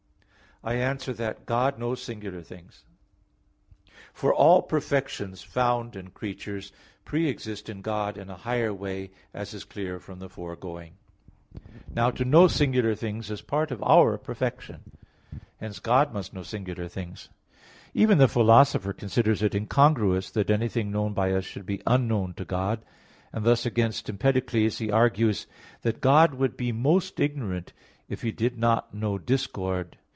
I 0.63 0.75
answer 0.75 1.11
that, 1.13 1.47
God 1.47 1.79
knows 1.79 2.03
singular 2.03 2.43
things. 2.43 2.83
For 4.13 4.31
all 4.31 4.61
perfections 4.61 5.41
found 5.41 5.95
in 5.95 6.11
creatures 6.11 6.71
pre 7.03 7.27
exist 7.27 7.67
in 7.67 7.81
God 7.81 8.15
in 8.15 8.29
a 8.29 8.35
higher 8.37 8.71
way, 8.71 9.09
as 9.33 9.55
is 9.55 9.63
clear 9.63 9.99
from 9.99 10.19
the 10.19 10.29
foregoing 10.29 10.93
(Q. 11.53 11.61
4, 11.63 11.63
A. 11.77 11.79
2). 11.87 11.93
Now 11.95 12.11
to 12.11 12.25
know 12.25 12.47
singular 12.47 12.93
things 12.93 13.31
is 13.31 13.41
part 13.41 13.71
of 13.71 13.81
our 13.81 14.19
perfection. 14.19 14.83
Hence 15.57 15.79
God 15.79 16.13
must 16.13 16.31
know 16.31 16.43
singular 16.43 16.87
things. 16.87 17.29
Even 17.95 18.19
the 18.19 18.27
Philosopher 18.27 18.93
considers 18.93 19.41
it 19.41 19.55
incongruous 19.55 20.29
that 20.29 20.51
anything 20.51 20.91
known 20.91 21.13
by 21.15 21.31
us 21.33 21.43
should 21.43 21.65
be 21.65 21.81
unknown 21.87 22.35
to 22.35 22.45
God; 22.45 22.85
and 23.33 23.43
thus 23.43 23.65
against 23.65 24.07
Empedocles 24.09 24.77
he 24.77 24.91
argues 24.91 25.47
(De 25.47 25.47
Anima 25.47 25.57
i 25.57 25.57
and 25.57 25.63
Metaph. 25.63 25.85
iii) 25.85 25.91
that 25.93 26.01
God 26.01 26.33
would 26.35 26.55
be 26.55 26.71
most 26.71 27.19
ignorant 27.19 27.73
if 28.07 28.21
He 28.21 28.31
did 28.31 28.59
not 28.59 28.93
know 28.93 29.17
discord. 29.17 29.97